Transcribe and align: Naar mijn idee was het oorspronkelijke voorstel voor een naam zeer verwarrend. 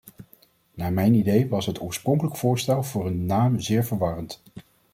Naar 0.73 0.93
mijn 0.93 1.13
idee 1.13 1.47
was 1.49 1.65
het 1.65 1.81
oorspronkelijke 1.81 2.37
voorstel 2.37 2.83
voor 2.83 3.05
een 3.07 3.25
naam 3.25 3.59
zeer 3.59 3.83
verwarrend. 3.85 4.41